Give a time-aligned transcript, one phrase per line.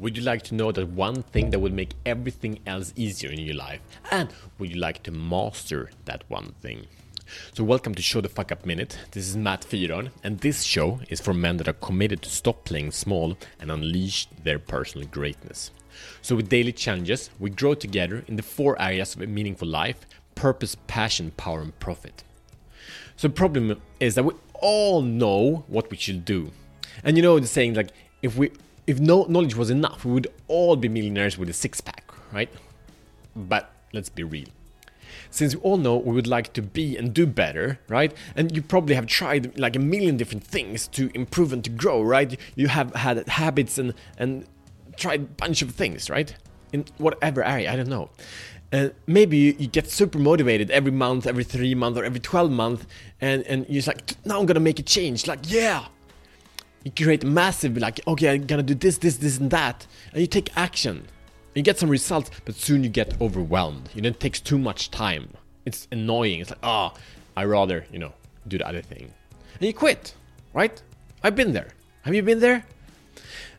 [0.00, 3.38] Would you like to know that one thing that would make everything else easier in
[3.38, 3.82] your life?
[4.10, 6.86] And would you like to master that one thing?
[7.52, 8.98] So, welcome to Show the Fuck Up Minute.
[9.10, 12.64] This is Matt Fyron, and this show is for men that are committed to stop
[12.64, 15.70] playing small and unleash their personal greatness.
[16.22, 20.06] So, with daily challenges, we grow together in the four areas of a meaningful life
[20.34, 22.24] purpose, passion, power, and profit.
[23.16, 26.52] So, the problem is that we all know what we should do.
[27.04, 27.90] And you know the saying like,
[28.22, 28.50] if we
[28.90, 32.50] if no knowledge was enough, we would all be millionaires with a six pack, right?
[33.36, 34.48] But let's be real.
[35.30, 38.12] Since we all know we would like to be and do better, right?
[38.34, 42.02] And you probably have tried like a million different things to improve and to grow,
[42.02, 42.38] right?
[42.56, 44.44] You have had habits and and
[44.96, 46.34] tried a bunch of things, right?
[46.72, 48.10] In whatever area, I don't know.
[48.72, 52.52] Uh, maybe you, you, get super motivated every month, every three months, or every 12
[52.52, 52.86] months,
[53.20, 55.26] and, and you're like, now I'm gonna make a change.
[55.26, 55.86] Like, yeah,
[56.84, 59.86] you create massive like okay i'm gonna do this this this and that.
[60.12, 61.06] And you take action.
[61.54, 63.90] You get some results but soon you get overwhelmed.
[63.94, 65.30] You know it takes too much time.
[65.66, 66.40] It's annoying.
[66.40, 67.00] It's like ah, oh
[67.36, 68.12] i rather you know
[68.48, 69.12] do the other thing.
[69.54, 70.14] And you quit
[70.54, 70.80] right?
[71.22, 71.68] I've been there.
[72.02, 72.64] Have you been there?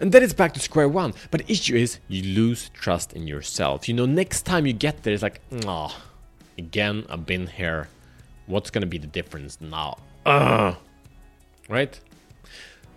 [0.00, 1.12] And then it's back to square one.
[1.32, 3.88] But the issue is you lose trust in yourself.
[3.88, 5.94] You know next time you get there it's like oh
[6.56, 7.88] again i've been here.
[8.46, 9.98] What's gonna be the difference now?
[10.24, 10.76] Ugh.
[11.68, 11.98] right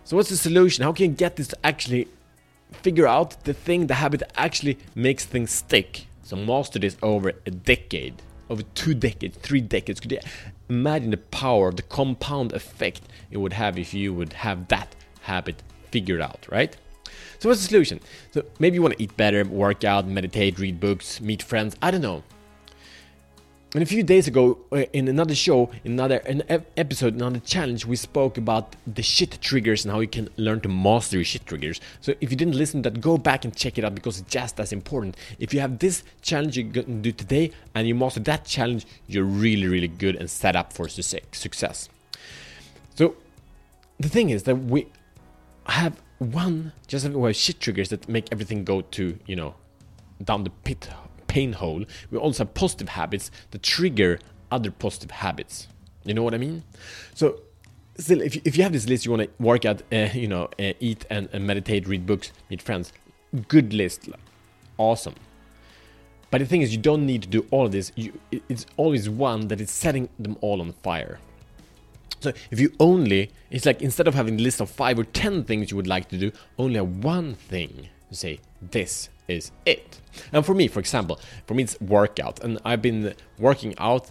[0.04, 0.84] so what's the solution?
[0.84, 2.08] How can you get this to actually
[2.72, 6.06] figure out the thing, the habit that actually makes things stick?
[6.22, 10.00] So master this over a decade, over two decades, three decades.
[10.00, 10.18] Could you
[10.68, 15.62] imagine the power, the compound effect it would have if you would have that habit
[15.90, 16.76] figured out, right?
[17.38, 18.00] So what's the solution?
[18.32, 21.76] So maybe you want to eat better, work out, meditate, read books, meet friends.
[21.82, 22.22] I don't know.
[23.74, 26.42] And a few days ago, uh, in another show, in another an
[26.76, 30.68] episode, another challenge, we spoke about the shit triggers and how you can learn to
[30.68, 31.80] master your shit triggers.
[32.02, 34.30] So if you didn't listen to that, go back and check it out because it's
[34.30, 35.16] just as important.
[35.38, 39.66] If you have this challenge to do today and you master that challenge, you're really,
[39.66, 41.88] really good and set up for success.
[42.94, 43.16] So
[43.98, 44.88] the thing is that we
[45.64, 49.54] have one, just we have shit triggers that make everything go to, you know,
[50.22, 50.90] down the pit
[51.36, 54.18] pain hole, we also have positive habits that trigger
[54.50, 55.54] other positive habits.
[56.04, 56.62] You know what I mean?
[57.14, 57.40] So,
[57.98, 60.28] still, if you, if you have this list, you want to work out, uh, you
[60.28, 62.92] know, uh, eat and, meditate, read books, meet friends,
[63.48, 64.08] good list,
[64.76, 65.14] awesome.
[66.30, 67.92] But the thing is, you don't need to do all of this.
[67.94, 71.18] You, it's always one that is setting them all on fire.
[72.20, 75.44] So if you only, it's like instead of having a list of five or ten
[75.44, 80.00] things you would like to do, only have one thing to say, this is it.
[80.32, 84.10] And for me, for example, for me it's workout, and I've been working out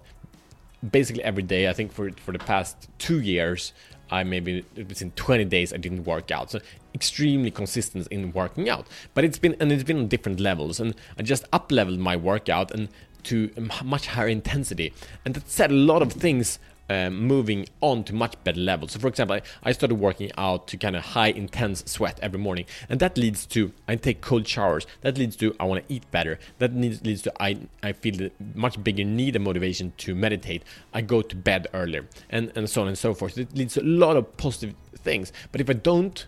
[0.90, 1.70] basically every day.
[1.70, 3.74] I think for for the past two years,
[4.10, 6.52] I maybe within 20 days I didn't work out.
[6.52, 6.60] So
[6.94, 8.88] extremely consistent in working out.
[9.14, 12.16] But it's been and it's been on different levels, and I just up leveled my
[12.16, 12.90] workout and
[13.24, 14.94] to a much higher intensity,
[15.24, 16.60] and that said a lot of things
[16.92, 18.92] um, moving on to much better levels.
[18.92, 22.66] So, for example, I, started working out to kind of high intense sweat every morning,
[22.90, 24.86] and that leads to I take cold showers.
[25.02, 26.38] That leads to I want to eat better.
[26.60, 30.64] That leads, leads to I I feel the much bigger need and motivation to meditate.
[30.94, 33.38] I go to bed earlier, and and so on and so forth.
[33.38, 35.32] It leads to a lot of positive things.
[35.52, 36.28] But if I don't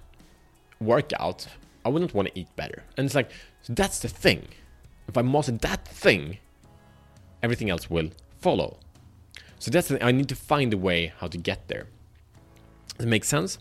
[0.79, 1.47] work out,
[1.85, 2.83] I wouldn't want to eat better.
[2.95, 3.31] And it's like
[3.61, 4.47] so that's the thing.
[5.09, 6.37] If I master that thing,
[7.41, 8.77] everything else will follow.
[9.63, 11.87] So that's I need to find a way how to get there.
[12.97, 13.59] Does it make sense?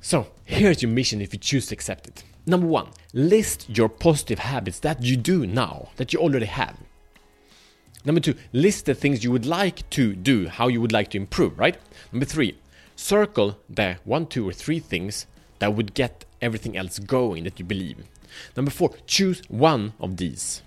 [0.00, 2.24] So here's your mission if you choose to accept it.
[2.46, 6.78] Number one, list your positive habits that you do now, that you already have.
[8.06, 11.18] Number two, list the things you would like to do, how you would like to
[11.18, 11.76] improve, right?
[12.10, 12.56] Number three,
[12.96, 15.26] circle the one, two, or three things
[15.58, 17.98] that would get everything else going that you believe.
[18.56, 20.62] Number four, choose one of these.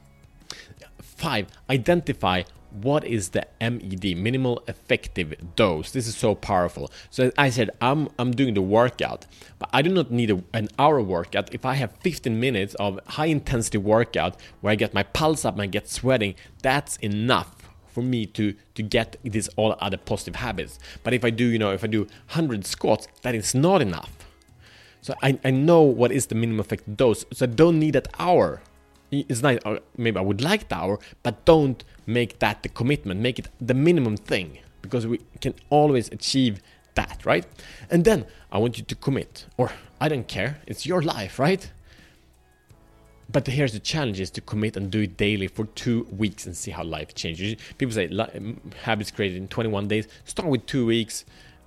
[1.02, 5.92] Five, identify what is the MED, minimal effective dose?
[5.92, 6.92] This is so powerful.
[7.10, 9.26] So I said, I'm, I'm doing the workout,
[9.60, 11.54] but I do not need a, an hour workout.
[11.54, 15.54] If I have 15 minutes of high intensity workout where I get my pulse up
[15.54, 17.56] and I get sweating, that's enough
[17.88, 20.80] for me to to get these all other positive habits.
[21.04, 24.12] But if I do, you know, if I do 100 squats, that is not enough.
[25.02, 27.24] So I, I know what is the minimum effective dose.
[27.34, 28.62] So I don't need that hour
[29.14, 33.20] it's nice uh, maybe i would like the hour but don't make that the commitment
[33.20, 36.62] make it the minimum thing because we can always achieve
[36.96, 37.46] that right?
[37.90, 41.72] And then i want you to commit or i don't care it's your life right?
[43.32, 46.56] But here's the challenge is to commit and do it daily for two weeks and
[46.56, 47.56] see how life changes.
[47.80, 48.08] People say
[48.84, 51.26] habits created in 21 days start with two weeks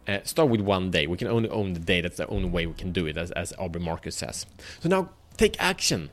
[0.08, 1.06] uh, start with one day.
[1.06, 3.30] We can only own the day that's the only way we can do it as,
[3.32, 4.46] as aubrey marcus says.
[4.80, 6.10] So now take action.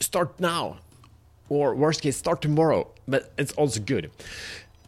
[0.00, 0.78] Start now.
[1.48, 2.88] Or worst case, start tomorrow.
[3.06, 4.10] But it's also good.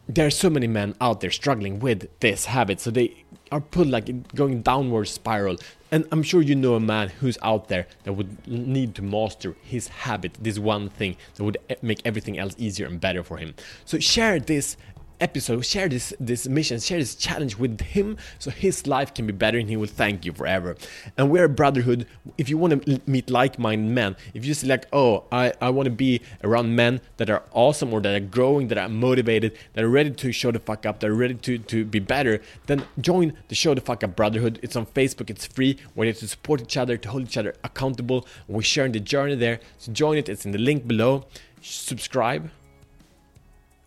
[0.09, 3.89] There are so many men out there struggling with this habit, so they are put
[3.89, 5.57] like going downward spiral.
[5.91, 9.57] And I'm sure you know a man who's out there that would need to master
[9.63, 13.37] his habit, this one thing that would eh, make everything else easier and better for
[13.37, 13.55] him.
[13.85, 14.77] So share this
[15.21, 19.33] episode, share this this mission, share this challenge with him, so his life can be
[19.33, 20.77] better, and he will thank you forever.
[21.17, 22.07] And we're a brotherhood.
[22.39, 25.87] If you want to meet like-minded men, if you just like, oh, I I want
[25.87, 29.85] to be around men that are awesome or that are growing, that are motivated, that
[29.85, 32.85] are ready to show the fuck up, that are ready to to be better, then
[33.01, 34.59] join the Show the Fuck Up Brotherhood.
[34.63, 35.31] It's on Facebook.
[35.31, 35.79] It's free.
[35.95, 38.27] We're to support each other, to hold each other accountable.
[38.49, 39.61] We're sharing the journey there.
[39.79, 40.29] So join it.
[40.29, 41.27] It's in the link below.
[41.63, 42.51] Subscribe.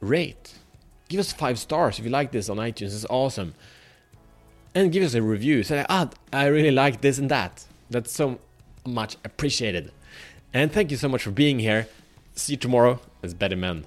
[0.01, 0.53] Rate
[1.09, 2.93] Give us five stars if you like this on iTunes.
[2.93, 3.55] It's awesome.
[4.73, 5.63] And give us a review.
[5.63, 7.65] Say, ah, I really like this and that.
[7.89, 8.39] That's so
[8.85, 9.91] much appreciated.
[10.53, 11.87] And thank you so much for being here.
[12.35, 13.85] See you tomorrow as better men.